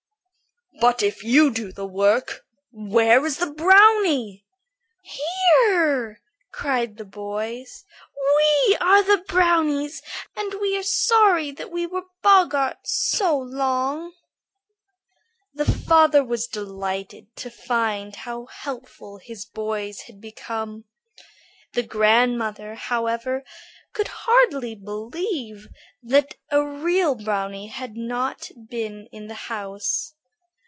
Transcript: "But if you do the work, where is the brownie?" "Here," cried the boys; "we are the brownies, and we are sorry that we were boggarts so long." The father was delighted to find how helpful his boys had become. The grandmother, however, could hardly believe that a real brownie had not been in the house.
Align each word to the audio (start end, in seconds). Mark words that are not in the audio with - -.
"But 0.79 1.03
if 1.03 1.21
you 1.23 1.51
do 1.51 1.71
the 1.71 1.85
work, 1.85 2.43
where 2.71 3.23
is 3.23 3.37
the 3.37 3.51
brownie?" 3.51 4.47
"Here," 5.03 6.19
cried 6.51 6.97
the 6.97 7.05
boys; 7.05 7.85
"we 8.57 8.77
are 8.77 9.03
the 9.03 9.23
brownies, 9.27 10.01
and 10.35 10.55
we 10.55 10.75
are 10.79 10.83
sorry 10.83 11.51
that 11.51 11.69
we 11.69 11.85
were 11.85 12.05
boggarts 12.23 12.91
so 13.15 13.37
long." 13.37 14.13
The 15.53 15.71
father 15.71 16.23
was 16.23 16.47
delighted 16.47 17.35
to 17.35 17.51
find 17.51 18.15
how 18.15 18.45
helpful 18.45 19.19
his 19.19 19.45
boys 19.45 20.01
had 20.07 20.19
become. 20.19 20.85
The 21.73 21.83
grandmother, 21.83 22.73
however, 22.73 23.43
could 23.93 24.07
hardly 24.07 24.73
believe 24.73 25.67
that 26.01 26.37
a 26.49 26.63
real 26.65 27.13
brownie 27.13 27.67
had 27.67 27.95
not 27.95 28.49
been 28.67 29.05
in 29.11 29.27
the 29.27 29.35
house. 29.51 30.15